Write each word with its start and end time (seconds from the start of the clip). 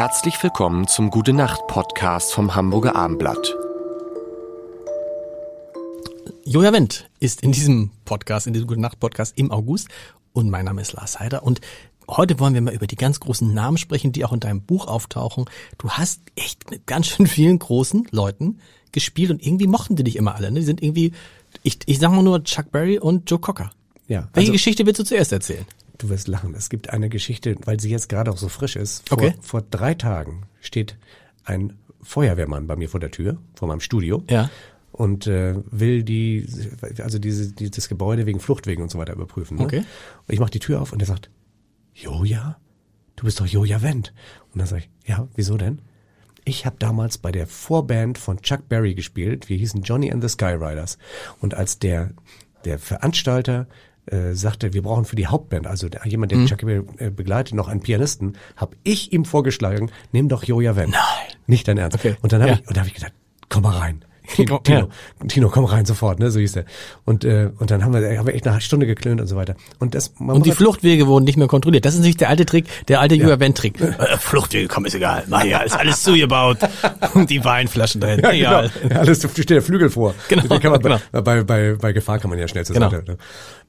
Herzlich 0.00 0.42
willkommen 0.42 0.88
zum 0.88 1.10
Gute 1.10 1.34
Nacht 1.34 1.66
Podcast 1.66 2.32
vom 2.32 2.54
Hamburger 2.54 2.96
Armblatt. 2.96 3.54
Joja 6.46 6.72
Wendt 6.72 7.10
ist 7.18 7.42
in 7.42 7.52
diesem 7.52 7.90
Podcast, 8.06 8.46
in 8.46 8.54
diesem 8.54 8.66
Gute 8.66 8.80
Nacht 8.80 8.98
Podcast 8.98 9.36
im 9.36 9.50
August 9.50 9.88
und 10.32 10.48
mein 10.48 10.64
Name 10.64 10.80
ist 10.80 10.94
Lars 10.94 11.20
Heider 11.20 11.42
und 11.42 11.60
heute 12.08 12.40
wollen 12.40 12.54
wir 12.54 12.62
mal 12.62 12.72
über 12.72 12.86
die 12.86 12.96
ganz 12.96 13.20
großen 13.20 13.52
Namen 13.52 13.76
sprechen, 13.76 14.10
die 14.10 14.24
auch 14.24 14.32
in 14.32 14.40
deinem 14.40 14.62
Buch 14.62 14.86
auftauchen. 14.86 15.44
Du 15.76 15.90
hast 15.90 16.22
echt 16.34 16.70
mit 16.70 16.86
ganz 16.86 17.08
schön 17.08 17.26
vielen 17.26 17.58
großen 17.58 18.08
Leuten 18.10 18.60
gespielt 18.92 19.30
und 19.30 19.44
irgendwie 19.44 19.66
mochten 19.66 19.96
die 19.96 20.04
dich 20.04 20.16
immer 20.16 20.34
alle. 20.34 20.50
Ne? 20.50 20.60
Die 20.60 20.64
sind 20.64 20.82
irgendwie, 20.82 21.12
ich, 21.62 21.78
ich 21.84 21.98
sag 21.98 22.10
mal 22.10 22.22
nur 22.22 22.42
Chuck 22.42 22.72
Berry 22.72 22.98
und 22.98 23.30
Joe 23.30 23.38
Cocker. 23.38 23.70
Ja, 24.08 24.30
Welche 24.32 24.48
also- 24.48 24.52
Geschichte 24.52 24.86
willst 24.86 24.98
du 24.98 25.04
zuerst 25.04 25.30
erzählen? 25.30 25.66
Du 26.00 26.08
wirst 26.08 26.28
lachen. 26.28 26.54
Es 26.54 26.70
gibt 26.70 26.90
eine 26.90 27.08
Geschichte, 27.10 27.56
weil 27.64 27.78
sie 27.78 27.90
jetzt 27.90 28.08
gerade 28.08 28.30
auch 28.30 28.38
so 28.38 28.48
frisch 28.48 28.76
ist. 28.76 29.06
Vor, 29.08 29.18
Okay. 29.18 29.34
vor 29.42 29.60
drei 29.62 29.92
Tagen 29.94 30.44
steht 30.60 30.96
ein 31.44 31.74
Feuerwehrmann 32.02 32.66
bei 32.66 32.76
mir 32.76 32.88
vor 32.88 33.00
der 33.00 33.10
Tür, 33.10 33.36
vor 33.54 33.68
meinem 33.68 33.80
Studio. 33.80 34.24
Ja. 34.30 34.48
Und 34.92 35.26
äh, 35.26 35.56
will 35.70 36.02
die, 36.02 36.46
also 36.98 37.18
diese, 37.18 37.52
die, 37.52 37.70
das 37.70 37.88
Gebäude 37.88 38.24
wegen 38.24 38.40
Fluchtwegen 38.40 38.82
und 38.82 38.90
so 38.90 38.98
weiter 38.98 39.12
überprüfen. 39.12 39.58
Ne? 39.58 39.64
Okay. 39.64 39.78
Und 39.78 40.32
ich 40.34 40.40
mache 40.40 40.50
die 40.50 40.58
Tür 40.58 40.80
auf 40.80 40.92
und 40.92 41.00
er 41.02 41.06
sagt, 41.06 41.30
Joja, 41.94 42.56
du 43.16 43.24
bist 43.24 43.38
doch 43.38 43.46
Joja 43.46 43.82
Wendt. 43.82 44.14
Und 44.52 44.58
dann 44.60 44.66
sage 44.68 44.84
ich, 44.84 45.08
ja, 45.08 45.28
wieso 45.36 45.58
denn? 45.58 45.82
Ich 46.44 46.64
habe 46.64 46.76
damals 46.78 47.18
bei 47.18 47.30
der 47.30 47.46
Vorband 47.46 48.16
von 48.16 48.40
Chuck 48.40 48.68
Berry 48.70 48.94
gespielt. 48.94 49.50
Wir 49.50 49.58
hießen 49.58 49.82
Johnny 49.82 50.10
and 50.10 50.22
the 50.22 50.28
Skyriders. 50.28 50.96
Und 51.40 51.52
als 51.54 51.78
der, 51.78 52.12
der 52.64 52.78
Veranstalter 52.78 53.66
äh, 54.10 54.34
sagte, 54.34 54.72
wir 54.72 54.82
brauchen 54.82 55.04
für 55.04 55.16
die 55.16 55.26
Hauptband, 55.26 55.66
also 55.66 55.88
der, 55.88 56.06
jemand, 56.06 56.32
der 56.32 56.44
Chuck 56.46 56.60
Berry 56.60 56.82
äh, 56.98 57.10
begleitet, 57.10 57.54
noch 57.54 57.68
einen 57.68 57.80
Pianisten, 57.80 58.36
habe 58.56 58.76
ich 58.84 59.12
ihm 59.12 59.24
vorgeschlagen, 59.24 59.90
nimm 60.12 60.28
doch 60.28 60.44
Joja 60.44 60.76
Wendt. 60.76 60.92
Nein. 60.92 61.36
Nicht 61.46 61.66
dein 61.68 61.78
Ernst. 61.78 61.96
Okay. 61.98 62.16
Und 62.22 62.32
dann 62.32 62.42
habe 62.42 62.52
Ja. 62.52 62.58
ich, 62.60 62.68
und 62.68 62.76
da 62.76 62.80
hab 62.80 62.86
ich 62.88 62.94
gedacht, 62.94 63.12
komm 63.48 63.62
mal 63.64 63.76
rein. 63.76 64.04
Tino, 64.34 64.60
Ja. 64.66 64.80
Tino, 64.80 64.88
Tino, 65.28 65.48
komm 65.48 65.64
rein 65.64 65.84
sofort, 65.84 66.18
ne, 66.18 66.30
so 66.30 66.40
hieß 66.40 66.56
er. 66.56 66.64
Und 67.04 67.24
äh, 67.24 67.50
und 67.58 67.70
dann 67.70 67.84
haben 67.84 67.92
wir, 67.92 68.18
haben 68.18 68.26
wir 68.26 68.34
echt 68.34 68.46
eine 68.46 68.60
Stunde 68.60 68.86
geklönt 68.86 69.20
und 69.20 69.26
so 69.26 69.36
weiter. 69.36 69.54
Und 69.78 69.94
das, 69.94 70.14
man 70.18 70.36
Und 70.36 70.46
die 70.46 70.52
Fluchtwege 70.52 71.06
wurden 71.06 71.24
nicht 71.24 71.36
mehr 71.36 71.48
kontrolliert. 71.48 71.84
Das 71.84 71.94
ist 71.94 72.00
natürlich 72.00 72.16
der 72.16 72.28
alte 72.28 72.46
Trick, 72.46 72.66
der 72.88 73.00
alte 73.00 73.14
Joja 73.14 73.38
Wendt-Trick. 73.40 73.80
Äh, 73.80 74.16
Fluchtwege, 74.18 74.68
komm, 74.68 74.84
ist 74.86 74.94
egal. 74.94 75.24
Mach 75.28 75.44
ja, 75.44 75.58
ist 75.58 75.76
alles 75.78 76.02
zugebaut. 76.02 76.58
Und 77.14 77.30
die 77.30 77.44
Weinflaschen 77.44 78.00
dahin. 78.00 78.20
Ja, 78.20 78.30
Egal. 78.32 78.70
genau. 78.82 78.94
Ja, 78.94 79.00
alles 79.00 79.18
steht 79.32 79.50
der 79.50 79.62
Flügel 79.62 79.90
vor. 79.90 80.14
Genau, 80.28 80.44
man 80.48 80.60
genau. 80.80 80.98
bei, 81.12 81.42
bei, 81.42 81.74
bei, 81.74 81.92
Gefahr 81.92 82.18
kann 82.18 82.30
man 82.30 82.38
ja 82.38 82.48
schnell 82.48 82.64
zur 82.64 82.74
Genau. 82.74 82.90
Seite. 82.90 83.12
Ne? 83.12 83.18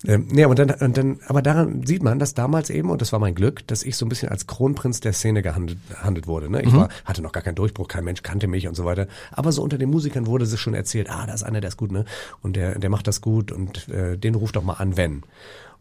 Ähm, 0.07 0.27
nee, 0.31 0.45
und 0.45 0.57
dann, 0.57 0.71
und 0.71 0.97
dann, 0.97 1.19
aber 1.27 1.41
daran 1.41 1.85
sieht 1.85 2.01
man, 2.03 2.17
dass 2.19 2.33
damals 2.33 2.69
eben, 2.69 2.89
und 2.89 3.01
das 3.01 3.11
war 3.11 3.19
mein 3.19 3.35
Glück, 3.35 3.67
dass 3.67 3.83
ich 3.83 3.95
so 3.97 4.05
ein 4.05 4.09
bisschen 4.09 4.29
als 4.29 4.47
Kronprinz 4.47 4.99
der 4.99 5.13
Szene 5.13 5.41
gehandelt, 5.41 5.77
gehandelt 5.89 6.27
wurde. 6.27 6.49
Ne? 6.49 6.59
Mhm. 6.59 6.67
Ich 6.67 6.73
war, 6.73 6.89
hatte 7.05 7.21
noch 7.21 7.31
gar 7.31 7.43
keinen 7.43 7.55
Durchbruch, 7.55 7.87
kein 7.87 8.03
Mensch 8.03 8.23
kannte 8.23 8.47
mich 8.47 8.67
und 8.67 8.75
so 8.75 8.85
weiter. 8.85 9.07
Aber 9.31 9.51
so 9.51 9.61
unter 9.61 9.77
den 9.77 9.89
Musikern 9.89 10.25
wurde 10.27 10.45
sich 10.51 10.61
schon 10.61 10.73
erzählt, 10.73 11.09
ah, 11.09 11.25
da 11.25 11.33
ist 11.33 11.43
einer, 11.43 11.61
der 11.61 11.69
ist 11.69 11.77
gut, 11.77 11.91
ne? 11.91 12.05
Und 12.41 12.55
der, 12.55 12.77
der 12.77 12.89
macht 12.89 13.07
das 13.07 13.21
gut 13.21 13.51
und 13.51 13.87
äh, 13.89 14.17
den 14.17 14.35
ruft 14.35 14.55
doch 14.55 14.63
mal 14.63 14.73
an, 14.73 14.97
wenn. 14.97 15.23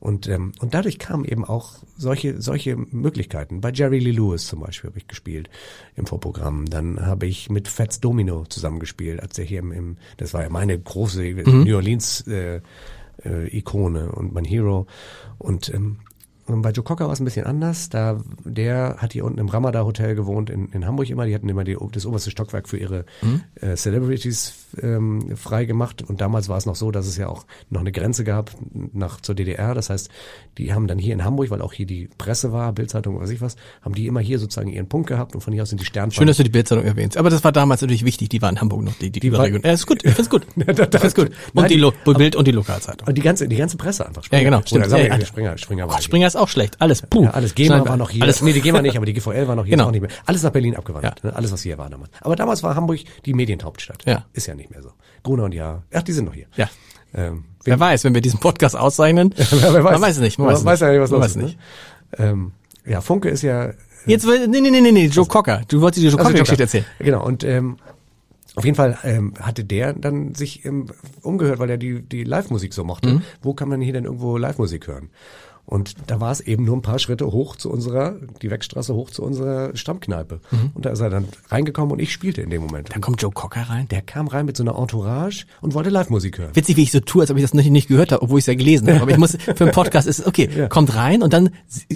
Und, 0.00 0.28
ähm, 0.28 0.52
und 0.60 0.72
dadurch 0.72 0.98
kamen 0.98 1.26
eben 1.26 1.44
auch 1.44 1.74
solche, 1.98 2.40
solche 2.40 2.74
Möglichkeiten. 2.74 3.60
Bei 3.60 3.70
Jerry 3.70 3.98
Lee 3.98 4.12
Lewis 4.12 4.46
zum 4.46 4.60
Beispiel 4.60 4.88
habe 4.88 4.98
ich 4.98 5.06
gespielt 5.06 5.50
im 5.94 6.06
Vorprogramm. 6.06 6.64
Dann 6.64 7.04
habe 7.04 7.26
ich 7.26 7.50
mit 7.50 7.68
Fats 7.68 8.00
Domino 8.00 8.46
zusammengespielt, 8.48 9.20
als 9.20 9.38
er 9.38 9.44
hier 9.44 9.58
im, 9.58 9.72
im 9.72 9.96
das 10.16 10.32
war 10.32 10.42
ja 10.42 10.48
meine 10.48 10.78
große 10.78 11.22
New 11.22 11.76
Orleans 11.76 12.26
äh, 12.26 12.62
äh, 13.24 13.56
Ikone 13.56 14.10
und 14.12 14.32
mein 14.32 14.46
Hero. 14.46 14.86
Und 15.36 15.72
ähm, 15.74 15.98
bei 16.46 16.70
Joe 16.70 16.82
Cocker 16.82 17.06
war 17.06 17.12
es 17.12 17.20
ein 17.20 17.24
bisschen 17.24 17.46
anders. 17.46 17.90
Da 17.90 18.20
der 18.44 18.96
hat 18.98 19.12
hier 19.12 19.24
unten 19.24 19.38
im 19.38 19.48
Ramada 19.48 19.84
Hotel 19.84 20.14
gewohnt 20.14 20.50
in, 20.50 20.68
in 20.72 20.86
Hamburg 20.86 21.10
immer. 21.10 21.26
Die 21.26 21.34
hatten 21.34 21.48
immer 21.48 21.64
die, 21.64 21.76
das 21.92 22.06
oberste 22.06 22.30
Stockwerk 22.30 22.68
für 22.68 22.78
ihre 22.78 23.04
äh, 23.60 23.76
Celebrities 23.76 24.54
ähm, 24.82 25.36
frei 25.36 25.64
gemacht. 25.64 26.02
Und 26.02 26.20
damals 26.20 26.48
war 26.48 26.56
es 26.58 26.66
noch 26.66 26.76
so, 26.76 26.90
dass 26.90 27.06
es 27.06 27.16
ja 27.16 27.28
auch 27.28 27.46
noch 27.70 27.80
eine 27.80 27.92
Grenze 27.92 28.24
gab 28.24 28.50
nach 28.92 29.20
zur 29.20 29.34
DDR. 29.34 29.74
Das 29.74 29.90
heißt, 29.90 30.08
die 30.58 30.72
haben 30.74 30.86
dann 30.86 30.98
hier 30.98 31.14
in 31.14 31.24
Hamburg, 31.24 31.50
weil 31.50 31.62
auch 31.62 31.72
hier 31.72 31.86
die 31.86 32.08
Presse 32.18 32.52
war, 32.52 32.72
Bildzeitung, 32.72 33.20
weiß 33.20 33.30
ich 33.30 33.40
was, 33.40 33.56
haben 33.82 33.94
die 33.94 34.06
immer 34.06 34.20
hier 34.20 34.38
sozusagen 34.38 34.70
ihren 34.70 34.88
Punkt 34.88 35.08
gehabt 35.08 35.34
und 35.34 35.40
von 35.40 35.52
hier 35.52 35.62
aus 35.62 35.70
sind 35.70 35.80
die 35.80 35.84
Sternfahnen. 35.86 36.12
Schön, 36.12 36.26
dass 36.26 36.36
du 36.36 36.42
die 36.44 36.50
Bildzeitung 36.50 36.84
erwähnst. 36.84 37.16
Aber 37.16 37.30
das 37.30 37.42
war 37.44 37.52
damals 37.52 37.80
natürlich 37.80 38.04
wichtig. 38.04 38.28
Die 38.28 38.42
war 38.42 38.50
in 38.50 38.60
Hamburg 38.60 38.82
noch, 38.82 38.94
die, 38.94 39.10
die, 39.10 39.20
die 39.20 39.32
war- 39.32 39.38
Überregion. 39.40 39.62
Ja, 39.64 39.72
ist 39.72 39.86
gut. 39.86 40.04
Ich 40.04 40.12
find's 40.14 40.30
gut. 40.30 40.46
Ich 40.56 40.64
find's 41.00 41.14
gut. 41.14 41.28
Und 41.28 41.34
Nein, 41.54 41.68
die 41.68 41.76
Lo 41.76 41.92
Bild 42.04 42.36
und 42.36 42.46
die 42.46 42.50
Lokalzeitung. 42.52 43.08
und 43.08 43.16
die 43.16 43.22
ganze, 43.22 43.48
die 43.48 43.56
ganze 43.56 43.76
Presse 43.76 44.06
einfach. 44.06 44.24
Ja, 44.30 44.40
genau, 44.42 44.58
Oder 44.58 44.66
stimmt. 44.66 44.90
sagen 44.90 45.04
Ja, 45.06 45.16
ja. 45.18 45.24
Springer, 45.26 45.58
Springer 45.58 45.88
war 45.88 45.94
Gott, 45.94 46.02
Springer 46.04 46.26
ist 46.26 46.36
auch 46.36 46.48
schlecht. 46.48 46.80
Alles. 46.80 47.02
Puh. 47.02 47.24
Ja, 47.24 47.30
alles 47.30 47.54
GEMA 47.54 47.86
war 47.88 47.96
noch 47.96 48.10
hier. 48.10 48.22
Alles. 48.22 48.42
nee, 48.42 48.52
die 48.52 48.60
GEMA 48.60 48.82
nicht, 48.82 48.96
aber 48.96 49.06
die 49.06 49.14
GVL 49.14 49.48
war 49.48 49.56
noch 49.56 49.64
hier, 49.64 49.76
Genau. 49.76 49.86
auch 49.88 49.90
nicht 49.92 50.00
mehr. 50.02 50.10
Alles 50.26 50.42
nach 50.42 50.50
Berlin 50.50 50.76
abgewandert. 50.76 51.20
Ja. 51.22 51.30
Ne? 51.30 51.36
Alles, 51.36 51.52
was 51.52 51.62
hier 51.62 51.78
war 51.78 51.88
damals. 51.88 52.10
Aber 52.20 52.36
damals 52.36 52.62
war 52.62 52.74
Hamburg 52.74 53.00
die 53.24 53.32
Medienhauptstadt. 53.34 54.04
Ja. 54.06 54.26
Ist 54.32 54.46
ja 54.46 54.54
nicht 54.54 54.59
mehr 54.68 54.82
so. 54.82 54.90
Gruner 55.22 55.44
und 55.44 55.54
Ja. 55.54 55.82
Ach, 55.94 56.02
die 56.02 56.12
sind 56.12 56.26
noch 56.26 56.34
hier. 56.34 56.46
Ja. 56.56 56.68
Ähm, 57.14 57.44
Wer 57.64 57.80
weiß, 57.80 58.04
wenn 58.04 58.14
wir 58.14 58.20
diesen 58.20 58.40
Podcast 58.40 58.76
auszeichnen. 58.76 59.34
wer 59.50 59.82
Man 59.82 60.00
weiß 60.00 60.16
es 60.16 60.20
nicht. 60.20 60.38
Man 60.38 60.48
weiß, 60.48 60.58
es 60.58 60.64
weiß 60.64 60.80
nicht. 60.80 60.86
ja 60.86 60.92
nicht, 60.92 61.00
was 61.02 61.10
man 61.10 61.20
los 61.20 61.24
weiß 61.30 61.36
ist. 61.36 61.42
nicht. 61.42 61.58
Ne? 62.18 62.24
Ähm, 62.26 62.52
ja, 62.86 63.00
Funke 63.00 63.28
ist 63.30 63.42
ja 63.42 63.72
Jetzt, 64.06 64.26
will- 64.26 64.48
nee, 64.48 64.60
nee, 64.60 64.70
nee, 64.70 64.80
nee, 64.80 64.92
nee, 64.92 65.06
Joe 65.06 65.26
Cocker. 65.26 65.62
Du 65.68 65.80
wolltest 65.80 66.02
die 66.02 66.08
Joe 66.08 66.18
Also 66.18 66.30
Cocker 66.30 66.40
Geschichte 66.44 66.54
Joker. 66.54 66.62
erzählen. 66.62 66.84
Genau, 66.98 67.24
und 67.24 67.44
ähm, 67.44 67.76
auf 68.56 68.64
jeden 68.64 68.74
Fall 68.76 68.98
ähm, 69.04 69.34
hatte 69.40 69.62
der 69.64 69.92
dann 69.92 70.34
sich 70.34 70.64
ähm, 70.64 70.86
umgehört, 71.22 71.58
weil 71.58 71.68
er 71.70 71.76
die, 71.76 72.00
die 72.02 72.24
Live-Musik 72.24 72.72
so 72.74 72.82
mochte. 72.84 73.08
Mhm. 73.10 73.22
Wo 73.42 73.52
kann 73.54 73.68
man 73.68 73.80
hier 73.82 73.92
denn 73.92 74.04
irgendwo 74.06 74.36
Live-Musik 74.38 74.86
hören? 74.86 75.10
Und 75.70 75.94
da 76.08 76.20
war 76.20 76.32
es 76.32 76.40
eben 76.40 76.64
nur 76.64 76.76
ein 76.76 76.82
paar 76.82 76.98
Schritte 76.98 77.30
hoch 77.30 77.54
zu 77.54 77.70
unserer, 77.70 78.16
die 78.42 78.50
Wegstraße 78.50 78.92
hoch 78.92 79.10
zu 79.10 79.22
unserer 79.22 79.74
Stammkneipe. 79.76 80.40
Und 80.74 80.84
da 80.84 80.90
ist 80.90 81.00
er 81.00 81.10
dann 81.10 81.28
reingekommen 81.48 81.92
und 81.92 82.00
ich 82.00 82.12
spielte 82.12 82.42
in 82.42 82.50
dem 82.50 82.60
Moment. 82.60 82.88
Mhm. 82.88 82.92
Da 82.94 82.98
kommt 82.98 83.22
Joe 83.22 83.30
Cocker 83.30 83.62
rein. 83.62 83.86
Der 83.88 84.02
kam 84.02 84.26
rein 84.26 84.46
mit 84.46 84.56
so 84.56 84.64
einer 84.64 84.76
Entourage 84.76 85.46
und 85.60 85.74
wollte 85.74 85.88
Live-Musik 85.90 86.38
hören. 86.38 86.50
Witzig, 86.54 86.76
wie 86.76 86.82
ich 86.82 86.90
so 86.90 86.98
tue, 86.98 87.22
als 87.22 87.30
ob 87.30 87.36
ich 87.36 87.44
das 87.44 87.54
nicht, 87.54 87.70
nicht 87.70 87.86
gehört 87.86 88.10
habe, 88.10 88.22
obwohl 88.22 88.40
ich 88.40 88.42
es 88.42 88.46
ja 88.46 88.54
gelesen 88.54 88.88
habe. 88.88 89.00
Aber 89.00 89.12
ich 89.12 89.18
muss 89.18 89.38
für 89.40 89.64
einen 89.64 89.72
Podcast 89.72 90.08
ist 90.08 90.18
es 90.18 90.26
okay. 90.26 90.66
Kommt 90.68 90.94
rein 90.96 91.22
und 91.22 91.32
dann 91.32 91.50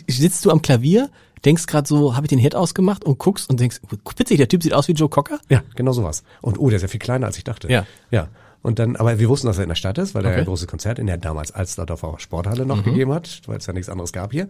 sitzt 0.07 0.45
du 0.45 0.53
am 0.53 0.63
Klavier, 0.63 1.11
denkst 1.45 1.67
gerade 1.67 1.89
so, 1.89 2.15
habe 2.15 2.27
ich 2.27 2.31
den 2.31 2.39
Hit 2.39 2.55
ausgemacht 2.55 3.05
und 3.05 3.19
guckst 3.19 3.51
und 3.51 3.59
denkst, 3.59 3.81
witzig, 4.17 4.39
der 4.39 4.49
Typ 4.49 4.63
sieht 4.63 4.73
aus 4.73 4.87
wie 4.87 4.93
Joe 4.93 5.09
Cocker. 5.09 5.41
Ja, 5.49 5.65
genau 5.75 5.93
sowas. 5.93 6.23
Und 6.43 6.61
oh, 6.61 6.69
der 6.69 6.77
ist 6.77 6.83
ja 6.83 6.89
viel 6.89 7.01
kleiner, 7.01 7.27
als 7.27 7.39
ich 7.39 7.45
dachte. 7.45 7.69
Ja. 7.69 7.87
Ja. 8.13 8.29
Und 8.65 8.79
dann, 8.79 8.97
aber 8.97 9.19
wir 9.19 9.29
wussten, 9.29 9.47
dass 9.47 9.59
er 9.59 9.65
in 9.65 9.69
der 9.69 9.77
Stadt 9.77 9.99
ist, 9.99 10.15
weil 10.15 10.25
er 10.25 10.31
Okay. 10.31 10.39
Mhm. 10.39 10.43
ein 10.45 10.47
großes 10.47 10.67
Konzert 10.67 10.99
in 10.99 11.07
der 11.07 11.19
damals 11.19 11.53
Alsterdorfer 11.53 12.15
Sporthalle 12.19 12.65
noch 12.65 12.83
gegeben 12.83 13.13
hat, 13.13 13.43
weil 13.45 13.59
es 13.59 13.67
ja 13.67 13.75
nichts 13.75 13.91
anderes 13.91 14.15
gab 14.15 14.33
hier. 14.33 14.49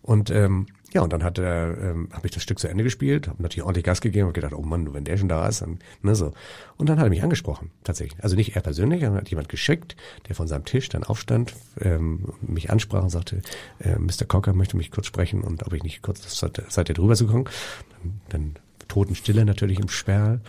Und 0.00 0.30
ähm, 0.30 0.66
ja, 0.94 1.02
und 1.02 1.12
dann 1.12 1.24
hat 1.24 1.38
er, 1.38 1.76
ähm, 1.76 2.08
habe 2.12 2.28
ich 2.28 2.32
das 2.32 2.44
Stück 2.44 2.60
zu 2.60 2.68
Ende 2.68 2.84
gespielt, 2.84 3.26
habe 3.26 3.42
natürlich 3.42 3.64
ordentlich 3.64 3.84
Gas 3.84 4.00
gegeben 4.00 4.28
und 4.28 4.32
gedacht, 4.32 4.52
oh 4.54 4.62
Mann, 4.62 4.94
wenn 4.94 5.02
der 5.02 5.16
schon 5.16 5.28
da 5.28 5.48
ist, 5.48 5.60
dann 5.60 5.80
ne 6.02 6.14
so. 6.14 6.32
Und 6.76 6.88
dann 6.88 7.00
hat 7.00 7.06
er 7.06 7.10
mich 7.10 7.24
angesprochen, 7.24 7.72
tatsächlich. 7.82 8.22
Also 8.22 8.36
nicht 8.36 8.54
er 8.54 8.62
persönlich, 8.62 9.00
sondern 9.00 9.22
hat 9.22 9.28
jemand 9.28 9.48
geschickt, 9.48 9.96
der 10.28 10.36
von 10.36 10.46
seinem 10.46 10.64
Tisch 10.64 10.88
dann 10.88 11.02
aufstand, 11.02 11.52
ähm, 11.80 12.26
mich 12.40 12.70
ansprach 12.70 13.02
und 13.02 13.10
sagte, 13.10 13.42
äh, 13.80 13.98
Mr. 13.98 14.24
Cocker 14.28 14.52
möchte 14.54 14.76
mich 14.76 14.92
kurz 14.92 15.06
sprechen 15.06 15.42
und 15.42 15.66
ob 15.66 15.72
ich 15.72 15.82
nicht 15.82 16.00
kurz 16.00 16.38
seid, 16.38 16.62
seid 16.68 16.88
ihr 16.90 16.94
drüber 16.94 17.16
zu 17.16 17.26
kommen. 17.26 17.46
Dann, 17.90 18.20
dann 18.28 18.54
Totenstille 18.86 19.44
natürlich 19.44 19.80
im 19.80 19.88
Sperr. 19.88 20.40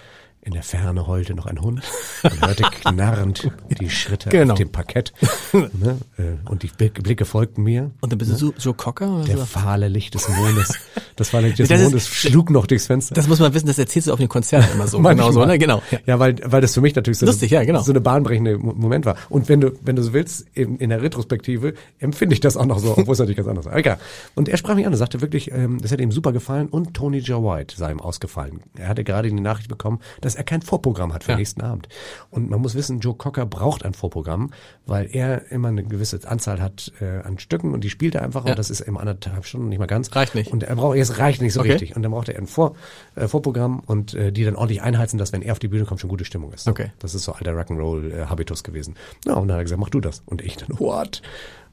In 0.41 0.53
der 0.53 0.63
Ferne 0.63 1.05
heulte 1.05 1.33
noch 1.33 1.45
ein 1.47 1.59
Hund. 1.61 1.81
Man 2.23 2.41
hörte 2.41 2.63
knarrend 2.81 3.51
die 3.77 3.89
Schritte 3.89 4.29
Genau. 4.29 4.53
auf 4.53 4.57
dem 4.57 4.71
Parkett. 4.71 5.11
ne? 5.53 5.97
äh, 6.17 6.49
Und 6.49 6.63
die 6.63 6.67
Blick- 6.67 7.03
Blicke 7.03 7.25
folgten 7.25 7.61
mir. 7.63 7.91
Und 7.99 8.11
dann 8.13 8.17
bist 8.17 8.31
du 8.31 8.35
so 8.37 8.53
Joe 8.57 8.73
Cocker? 8.73 9.15
Oder 9.17 9.25
Der 9.25 9.37
so? 9.39 9.45
fahle 9.45 9.89
Licht 9.89 10.13
des 10.15 10.29
Mondes. 10.29 10.73
Das 11.17 11.29
fahle 11.29 11.47
Licht 11.47 11.59
des 11.59 11.67
Das 11.67 11.79
ist- 11.79 11.83
Mondes 11.83 12.07
schlug 12.07 12.49
noch 12.51 12.67
durchs 12.67 12.87
Fenster. 12.87 13.15
Das 13.15 13.27
muss 13.27 13.39
man 13.39 13.53
wissen, 13.53 13.67
das 13.67 13.77
erzählst 13.77 14.07
du 14.07 14.13
auf 14.13 14.19
den 14.19 14.29
Konzerten 14.29 14.73
immer 14.73 14.87
so. 14.87 14.99
Genau 15.09 15.31
so, 15.31 15.43
ne? 15.45 15.59
Genau. 15.59 15.81
Ja. 15.91 15.99
Ja, 16.05 16.19
weil, 16.19 16.37
weil 16.45 16.61
das 16.61 16.73
für 16.73 16.81
mich 16.81 16.95
natürlich 16.95 17.17
so, 17.19 17.25
Lustig, 17.25 17.51
eine, 17.53 17.61
ja, 17.63 17.65
genau. 17.67 17.81
so 17.81 17.91
eine 17.91 17.99
bahnbrechende 17.99 18.57
Mo- 18.57 18.73
Moment 18.73 19.05
war. 19.05 19.17
Und 19.27 19.49
wenn 19.49 19.59
du, 19.59 19.71
wenn 19.83 19.97
du 19.97 20.03
so 20.03 20.13
willst, 20.13 20.47
in, 20.53 20.77
in 20.77 20.89
der 20.89 21.01
Retrospektive 21.01 21.73
empfinde 21.99 22.33
ich 22.33 22.39
das 22.39 22.55
auch 22.55 22.65
noch 22.65 22.79
so, 22.79 22.91
obwohl 22.97 23.11
es 23.13 23.19
natürlich 23.19 23.35
ganz 23.37 23.49
anders 23.49 23.65
war. 23.65 23.73
Aber 23.73 23.79
Egal. 23.81 23.97
Und 24.35 24.47
er 24.47 24.55
sprach 24.55 24.75
mich 24.75 24.85
an 24.85 24.93
und 24.93 24.97
sagte 24.97 25.19
wirklich, 25.19 25.51
ähm, 25.51 25.79
das 25.81 25.91
hätte 25.91 26.01
ihm 26.01 26.13
super 26.13 26.31
gefallen 26.31 26.67
und 26.69 26.93
Tony 26.93 27.17
Joe 27.17 27.43
White 27.43 27.75
sei 27.77 27.91
ihm 27.91 27.99
ausgefallen. 27.99 28.61
Er 28.77 28.87
hatte 28.87 29.03
gerade 29.03 29.29
die 29.29 29.39
Nachricht 29.41 29.67
bekommen, 29.67 29.99
dass 30.29 30.35
er 30.35 30.43
kein 30.43 30.61
Vorprogramm 30.61 31.13
hat 31.13 31.23
für 31.23 31.31
Ja. 31.31 31.35
den 31.35 31.39
nächsten 31.39 31.61
Abend. 31.61 31.89
Und 32.29 32.49
man 32.49 32.61
muss 32.61 32.75
wissen, 32.75 32.99
Joe 32.99 33.15
Cocker 33.15 33.45
braucht 33.45 33.83
ein 33.83 33.93
Vorprogramm, 33.93 34.51
weil 34.85 35.09
er 35.11 35.51
immer 35.51 35.69
eine 35.69 35.83
gewisse 35.83 36.19
Anzahl 36.27 36.61
hat 36.61 36.91
äh, 37.01 37.19
an 37.27 37.39
Stücken 37.39 37.73
und 37.73 37.83
die 37.83 37.89
spielt 37.89 38.15
er 38.15 38.21
einfach 38.21 38.45
Ja. 38.45 38.51
und 38.51 38.59
das 38.59 38.69
ist 38.69 38.81
immer 38.81 38.99
anderthalb 38.99 39.45
Stunden, 39.45 39.69
nicht 39.69 39.79
mal 39.79 39.85
ganz. 39.87 40.15
Reicht 40.15 40.35
nicht. 40.35 40.51
Und 40.51 40.63
er 40.63 40.75
braucht, 40.75 40.97
es 40.97 41.17
reicht 41.17 41.41
nicht 41.41 41.53
so 41.53 41.61
Okay. 41.61 41.71
richtig. 41.71 41.95
Und 41.95 42.03
dann 42.03 42.11
braucht 42.11 42.29
er 42.29 42.37
ein 42.37 42.47
Vor, 42.47 42.75
äh, 43.15 43.27
Vorprogramm 43.27 43.79
und 43.85 44.13
äh, 44.13 44.31
die 44.31 44.45
dann 44.45 44.55
ordentlich 44.55 44.81
einheizen, 44.81 45.17
dass 45.17 45.33
wenn 45.33 45.41
er 45.41 45.53
auf 45.53 45.59
die 45.59 45.67
Bühne 45.67 45.85
kommt, 45.85 45.99
schon 45.99 46.09
gute 46.09 46.25
Stimmung 46.25 46.53
ist. 46.53 46.65
So. 46.65 46.71
Okay. 46.71 46.91
Das 46.99 47.15
ist 47.15 47.23
so 47.23 47.33
alter 47.33 47.53
Rock'n'Roll-Habitus 47.53 48.63
gewesen. 48.63 48.95
Ja, 49.25 49.33
und 49.33 49.47
dann 49.47 49.55
hat 49.55 49.61
er 49.61 49.63
gesagt, 49.63 49.79
mach 49.81 49.89
du 49.89 49.99
das. 49.99 50.21
Und 50.25 50.41
ich 50.41 50.57
dann, 50.57 50.69
what? 50.79 51.21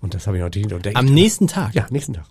Und 0.00 0.14
das 0.14 0.26
habe 0.26 0.36
ich 0.36 0.42
natürlich 0.42 0.72
und 0.72 0.84
der 0.84 0.96
Am 0.96 1.06
nächsten 1.06 1.46
Tag. 1.46 1.74
Ja, 1.74 1.86
nächsten 1.90 2.14
Tag. 2.14 2.24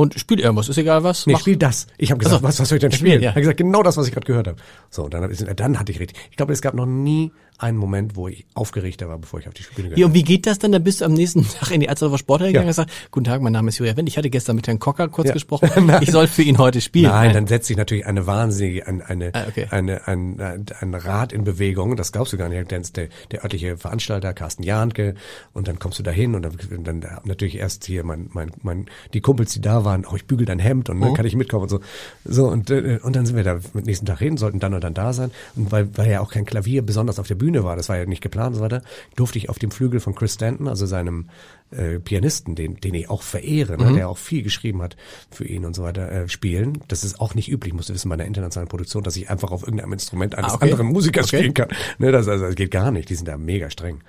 Und 0.00 0.18
spielt 0.18 0.40
irgendwas, 0.40 0.68
ist 0.68 0.78
egal 0.78 1.04
was. 1.04 1.26
Nee, 1.26 1.34
Mach- 1.34 1.40
spiel 1.40 1.56
das. 1.56 1.86
Ich 1.98 2.10
habe 2.10 2.18
gesagt, 2.18 2.36
Ach 2.36 2.40
so. 2.40 2.48
was, 2.48 2.60
was 2.60 2.68
soll 2.68 2.76
ich 2.76 2.80
denn 2.80 2.92
spielen? 2.92 3.20
ja. 3.22 3.30
Er 3.30 3.34
hat 3.34 3.40
gesagt, 3.42 3.58
genau 3.58 3.82
das, 3.82 3.96
was 3.96 4.06
ich 4.06 4.12
gerade 4.14 4.26
gehört 4.26 4.46
habe. 4.48 4.56
So, 4.88 5.04
und 5.04 5.12
dann, 5.14 5.30
dann 5.56 5.78
hatte 5.78 5.92
ich 5.92 6.00
richtig. 6.00 6.18
Ich 6.30 6.36
glaube, 6.36 6.52
es 6.52 6.62
gab 6.62 6.74
noch 6.74 6.86
nie 6.86 7.32
einen 7.62 7.76
Moment, 7.78 8.16
wo 8.16 8.28
ich 8.28 8.46
aufgeregter 8.54 9.08
war, 9.08 9.18
bevor 9.18 9.40
ich 9.40 9.48
auf 9.48 9.54
die 9.54 9.62
Bühne 9.74 9.88
Ja, 9.90 9.94
gegangen 9.94 10.04
und 10.10 10.14
wie 10.14 10.22
geht 10.24 10.46
das 10.46 10.58
dann? 10.58 10.72
Dann 10.72 10.82
bist 10.84 11.00
du 11.00 11.04
am 11.04 11.12
nächsten 11.14 11.46
Tag 11.60 11.70
in 11.70 11.80
die 11.80 11.88
Alsterdorfer 11.88 12.18
Sporthalle 12.18 12.50
gegangen 12.52 12.66
Ja. 12.66 12.70
und 12.82 12.86
gesagt, 12.86 13.08
guten 13.10 13.24
Tag, 13.24 13.40
mein 13.42 13.52
Name 13.52 13.68
ist 13.68 13.78
Julia 13.78 13.96
Wendt. 13.96 14.08
Ich 14.08 14.16
hatte 14.16 14.30
gestern 14.30 14.56
mit 14.56 14.66
Herrn 14.66 14.78
Kocker 14.78 15.08
kurz 15.08 15.28
Ja. 15.28 15.34
gesprochen. 15.34 15.68
Nein. 15.86 16.02
Ich 16.02 16.10
soll 16.10 16.26
für 16.26 16.42
ihn 16.42 16.58
heute 16.58 16.80
spielen. 16.80 17.10
Nein, 17.10 17.32
dann 17.34 17.46
setzt 17.46 17.66
sich 17.68 17.76
natürlich 17.76 18.06
eine 18.06 18.26
wahnsinnige, 18.26 18.86
ein, 18.86 19.02
eine, 19.02 19.34
Ah, 19.34 19.44
okay. 19.48 19.66
eine, 19.70 20.06
ein, 20.08 20.40
ein, 20.40 20.66
ein 20.80 20.94
Rad 20.94 21.32
in 21.32 21.44
Bewegung. 21.44 21.96
Das 21.96 22.12
glaubst 22.12 22.32
du 22.32 22.36
gar 22.38 22.48
nicht. 22.48 22.70
Dann 22.72 22.80
ist 22.82 22.96
der, 22.96 23.08
der 23.30 23.42
örtliche 23.44 23.76
Veranstalter, 23.76 24.32
Carsten 24.32 24.62
Jahnke, 24.62 25.14
und 25.52 25.68
dann 25.68 25.78
kommst 25.78 25.98
du 25.98 26.02
da 26.02 26.10
hin 26.10 26.34
und 26.34 26.42
dann, 26.42 26.52
und 26.76 26.86
dann 26.86 27.04
natürlich 27.24 27.56
erst 27.58 27.84
hier 27.84 28.04
mein, 28.04 28.28
mein, 28.32 28.50
mein, 28.62 28.86
die 29.14 29.20
Kumpels, 29.20 29.52
die 29.52 29.60
da 29.60 29.84
waren, 29.84 30.04
oh, 30.10 30.16
ich 30.16 30.26
bügel 30.26 30.46
dein 30.46 30.58
Hemd 30.58 30.88
und 30.90 30.98
Oh. 31.00 31.04
dann 31.04 31.14
kann 31.14 31.26
ich 31.26 31.34
mitkommen 31.36 31.62
und 31.64 31.68
so. 31.68 31.80
So, 32.24 32.46
und, 32.48 32.70
äh, 32.70 32.98
und 33.02 33.16
dann 33.16 33.26
sind 33.26 33.36
wir 33.36 33.44
da 33.44 33.52
am 33.52 33.82
nächsten 33.84 34.06
Tag 34.06 34.18
hin, 34.18 34.36
sollten 34.36 34.60
dann 34.60 34.74
und 34.74 34.84
dann 34.84 34.94
da 34.94 35.12
sein. 35.12 35.30
Und 35.56 35.72
weil, 35.72 35.88
weil 35.96 36.10
ja 36.10 36.20
auch 36.20 36.30
kein 36.30 36.44
Klavier 36.44 36.82
besonders 36.82 37.18
auf 37.18 37.26
der 37.26 37.34
Bühne 37.34 37.49
war, 37.64 37.76
das 37.76 37.88
war 37.88 37.96
ja 37.98 38.06
nicht 38.06 38.22
geplant 38.22 38.48
und 38.50 38.54
so 38.56 38.60
weiter, 38.60 38.82
durfte 39.16 39.38
ich 39.38 39.48
auf 39.48 39.58
dem 39.58 39.70
Flügel 39.70 40.00
von 40.00 40.14
Chris 40.14 40.34
Stanton, 40.34 40.68
also 40.68 40.86
seinem 40.86 41.28
äh, 41.70 41.98
Pianisten, 42.00 42.54
den, 42.54 42.76
den 42.76 42.94
ich 42.94 43.08
auch 43.10 43.22
verehre, 43.22 43.76
ne, 43.76 43.92
der 43.92 44.08
auch 44.08 44.18
viel 44.18 44.42
geschrieben 44.42 44.82
hat 44.82 44.96
für 45.30 45.44
ihn 45.46 45.64
und 45.64 45.74
so 45.74 45.82
weiter, 45.82 46.10
äh, 46.10 46.28
spielen. 46.28 46.78
Das 46.88 47.04
ist 47.04 47.20
auch 47.20 47.34
nicht 47.34 47.50
üblich, 47.50 47.72
musst 47.74 47.88
du 47.88 47.94
wissen, 47.94 48.08
bei 48.08 48.14
einer 48.14 48.24
internationalen 48.24 48.68
Produktion, 48.68 49.02
dass 49.02 49.16
ich 49.16 49.30
einfach 49.30 49.50
auf 49.50 49.62
irgendeinem 49.62 49.92
Instrument 49.92 50.34
eines 50.36 50.52
Ah, 50.52 50.56
okay. 50.56 50.64
anderen 50.70 50.86
Musikers 50.88 51.26
Okay. 51.26 51.38
spielen 51.38 51.54
kann. 51.54 51.68
Ne, 51.98 52.10
das, 52.12 52.26
also, 52.28 52.46
das 52.46 52.54
geht 52.56 52.70
gar 52.70 52.90
nicht, 52.90 53.08
die 53.08 53.14
sind 53.14 53.28
da 53.28 53.36
mega 53.36 53.70
streng. 53.70 54.00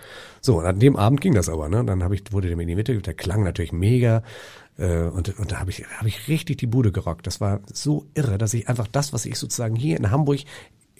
So, 0.41 0.59
und 0.59 0.65
an 0.65 0.79
dem 0.79 0.95
Abend 0.95 1.21
ging 1.21 1.35
das 1.35 1.49
aber, 1.49 1.69
ne? 1.69 1.83
Dann 1.85 2.03
habe 2.03 2.15
ich, 2.15 2.23
wurde 2.31 2.47
der 2.47 2.57
mir 2.57 2.63
in 2.63 2.69
die 2.69 2.75
Mitte, 2.75 2.97
der 2.97 3.13
klang 3.13 3.43
natürlich 3.43 3.73
mega. 3.73 4.23
Äh, 4.77 5.03
und, 5.03 5.37
und 5.37 5.51
da 5.51 5.59
habe 5.59 5.69
ich, 5.69 5.83
hab 5.85 6.07
ich 6.07 6.27
richtig 6.27 6.57
die 6.57 6.65
Bude 6.67 6.91
gerockt. 6.91 7.27
Das 7.27 7.39
war 7.41 7.59
so 7.71 8.07
irre, 8.15 8.39
dass 8.39 8.55
ich 8.55 8.67
einfach 8.67 8.87
das, 8.87 9.13
was 9.13 9.25
ich 9.25 9.37
sozusagen 9.37 9.75
hier 9.75 9.97
in 9.97 10.09
Hamburg 10.09 10.39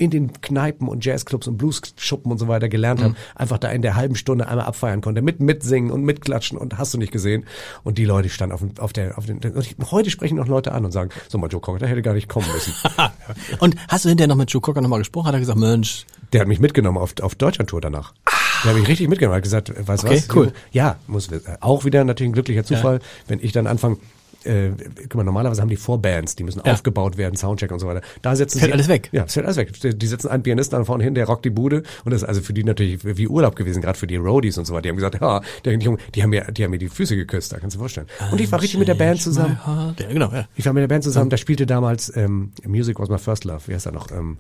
in 0.02 0.10
den 0.10 0.42
Kneipen 0.42 0.88
und 0.88 1.06
Jazzclubs 1.06 1.48
und 1.48 1.58
Bluesschuppen 1.58 2.32
und 2.32 2.38
so 2.40 2.48
weiter 2.48 2.70
gelernt 2.70 3.04
habe, 3.04 3.16
einfach 3.36 3.60
da 3.60 3.70
in 3.70 3.82
der 3.84 3.96
halben 3.96 4.16
Stunde 4.16 4.48
einmal 4.48 4.66
abfeiern 4.66 5.02
konnte, 5.02 5.22
mit 5.22 5.40
mitsingen 5.40 5.92
und 5.92 6.04
mitklatschen 6.04 6.58
und 6.58 6.78
hast 6.80 6.94
du 6.94 6.98
nicht 6.98 7.12
gesehen. 7.12 7.46
Und 7.84 7.98
die 7.98 8.06
Leute 8.06 8.30
standen 8.30 8.54
auf, 8.56 8.62
dem- 8.62 8.78
auf 8.80 8.94
der, 8.94 9.18
auf 9.18 9.26
den, 9.28 9.38
und 9.38 9.58
ich, 9.66 9.76
heute 9.92 10.10
sprechen 10.10 10.38
noch 10.38 10.48
Leute 10.48 10.72
an 10.72 10.84
und 10.86 10.92
sagen, 10.92 11.12
so 11.30 11.38
mal 11.38 11.48
Joe 11.52 11.62
Cocker, 11.62 11.78
der 11.80 11.88
hätte 11.88 12.02
gar 12.02 12.14
nicht 12.16 12.28
kommen 12.30 12.48
müssen. 12.52 12.74
Und 13.60 13.76
hast 13.88 14.06
du 14.06 14.10
hinterher 14.10 14.28
noch 14.28 14.36
mit 14.36 14.52
Joe 14.52 14.62
Cocker 14.62 14.82
nochmal 14.82 15.00
gesprochen? 15.00 15.28
Hat 15.28 15.34
er 15.36 15.40
gesagt, 15.40 15.60
Mensch, 15.60 16.06
Der 16.34 16.42
hat 16.42 16.48
mich 16.48 16.60
mitgenommen 16.60 16.98
auf, 16.98 17.14
auf 17.22 17.36
Deutschlandtour 17.36 17.80
danach. 17.82 18.14
Der 18.64 18.72
hat 18.72 18.80
mich 18.80 18.88
richtig 18.88 19.08
mitgenommen. 19.08 19.36
Hat 19.36 19.44
gesagt, 19.44 19.72
weißt 19.88 20.04
du 20.04 20.08
Okay, 20.08 20.24
was? 20.28 20.36
cool. 20.36 20.54
Ja, 20.72 20.96
muss 21.08 21.32
äh, 21.32 21.40
auch 21.60 21.86
wieder 21.86 22.04
natürlich 22.04 22.30
ein 22.32 22.34
glücklicher 22.34 22.64
Zufall, 22.64 23.00
wenn 23.28 23.40
ich 23.40 23.52
dann 23.52 23.68
anfange. 23.68 23.98
Äh, 24.44 24.72
guck 25.04 25.16
mal, 25.16 25.24
normalerweise 25.24 25.62
haben 25.62 25.70
die 25.70 25.76
Vorbands, 25.78 26.36
die 26.36 26.44
müssen 26.44 26.62
Ja. 26.66 26.74
aufgebaut 26.74 27.18
werden, 27.18 27.36
Soundcheck 27.36 27.72
und 27.72 27.80
so 27.80 27.88
weiter. 27.88 28.02
Da 28.22 28.36
setzen 28.36 28.60
Fällt 28.60 28.70
sie, 28.72 28.74
alles 28.74 28.88
weg. 28.88 29.10
Ja, 29.12 29.26
es 29.26 29.34
fällt 29.34 29.46
alles 29.46 29.58
weg. 29.58 29.72
Die- 30.00 30.08
setzen 30.08 30.30
einen 30.30 30.44
Pianisten 30.44 30.78
da 30.80 30.84
vorne 30.86 31.04
hin, 31.04 31.14
der 31.16 31.26
rockt 31.28 31.46
die 31.46 31.50
Bude 31.52 31.84
und 32.06 32.12
das 32.12 32.22
ist 32.24 32.28
also 32.28 32.42
für 32.42 32.54
die 32.54 32.64
natürlich 32.64 33.04
wie 33.04 33.28
Urlaub 33.28 33.56
gewesen, 33.56 33.82
gerade 33.82 33.98
für 33.98 34.08
die 34.08 34.16
Roadies 34.18 34.58
und 34.58 34.66
so 34.66 34.74
weiter. 34.74 34.84
Die 34.84 34.90
haben 34.90 34.96
gesagt, 34.96 35.22
ja, 35.22 35.42
der 35.66 35.74
Junge, 35.78 35.98
die 36.16 36.24
haben 36.24 36.30
mir, 36.32 36.46
die 36.52 36.64
haben 36.64 36.72
mir 36.72 36.80
die 36.80 36.90
Füße 36.90 37.16
geküsst, 37.16 37.52
da 37.54 37.60
kannst 37.60 37.76
du 37.76 37.78
dir 37.78 37.82
vorstellen. 37.82 38.08
Und 38.32 38.42
ich 38.42 38.52
war 38.52 38.62
richtig 38.62 38.80
mit 38.80 38.88
der 38.88 38.96
Band 38.96 39.22
zusammen. 39.22 39.60
Ja, 39.66 39.94
genau, 40.12 40.32
ja. 40.32 40.48
Ich 40.56 40.66
war 40.66 40.74
mit 40.74 40.82
der 40.82 40.88
Band 40.88 41.04
zusammen, 41.04 41.30
da 41.30 41.38
spielte 41.38 41.66
damals 41.66 42.12
ähm, 42.16 42.52
Music 42.66 43.00
Was 43.00 43.10
My 43.10 43.18
First 43.20 43.46
Love. 43.46 43.62
Wie 43.68 43.74
heißt 43.74 43.86
er 43.86 43.92
noch? 43.92 44.12
Ähm, 44.12 44.38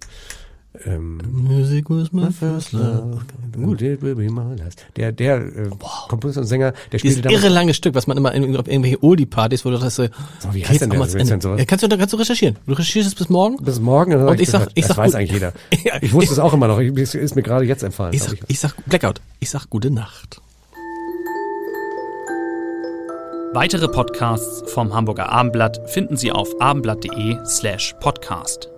ähm, 0.86 1.20
Music 1.32 1.90
was 1.90 2.12
my 2.14 2.32
first 2.32 2.72
love. 2.72 3.20
Gut. 3.54 3.82
It 3.82 4.02
will 4.02 4.16
be 4.16 4.32
my 4.32 4.56
last. 4.58 4.86
Der, 4.96 5.12
der 5.12 5.38
äh, 5.38 5.70
Komponist 6.08 6.38
und 6.38 6.46
Sänger, 6.46 6.72
der 6.92 7.00
Dieses 7.00 7.18
spielte 7.18 7.22
damals. 7.30 7.44
irre 7.44 7.54
lange 7.54 7.74
Stück, 7.74 7.94
was 7.94 8.08
man 8.08 8.16
immer 8.18 8.34
in, 8.34 8.56
auf 8.56 8.68
irgendwelche 8.68 9.04
Oldie-Partys, 9.04 9.66
wo 9.66 9.70
du 9.72 9.78
das 9.78 9.96
so, 9.96 10.04
wie 10.04 10.60
geht's 10.60 10.70
heißt 10.70 10.82
denn 10.82 10.90
der? 10.92 11.06
denn 11.06 11.42
sowas? 11.42 11.60
Ja, 11.60 11.66
kannst 11.66 11.84
du, 11.84 11.90
da 11.90 11.98
kannst 11.98 12.14
du 12.14 12.18
recherchieren. 12.18 12.56
Du 12.66 12.72
recherchierst 12.74 13.10
es 13.10 13.16
bis 13.16 13.28
morgen? 13.30 13.58
Bis 13.58 13.80
morgen. 13.82 14.14
Und 14.16 14.40
ich 14.40 14.50
sag- 14.50 14.60
gesagt, 14.62 14.72
ich 14.76 14.86
das 14.88 14.96
sag 14.96 14.98
weiß 15.04 15.12
gut- 15.12 15.16
eigentlich 15.20 15.32
jeder. 15.34 15.54
Ich 16.02 16.14
wusste 16.14 16.32
es 16.34 16.40
auch 16.40 16.54
immer 16.54 16.68
noch. 16.68 16.80
Ich, 16.80 16.96
ist 16.98 17.16
ist 17.16 17.36
mir 17.36 17.44
gerade 17.44 17.66
jetzt 17.66 17.84
entfallen. 17.84 18.14
Ich 18.14 18.24
sag, 18.24 18.38
ich 18.48 18.60
sag 18.60 18.74
Blackout. 18.86 19.20
Ich 19.40 19.50
sag 19.50 19.70
gute 19.70 19.92
Nacht. 19.92 20.40
Weitere 23.54 23.90
Podcasts 23.90 24.64
vom 24.72 24.94
Hamburger 24.94 25.30
Abendblatt 25.30 25.82
finden 25.90 26.16
Sie 26.16 26.32
auf 26.32 26.50
abendblatt.de 26.62 27.38
slash 27.46 27.94
podcast. 28.00 28.70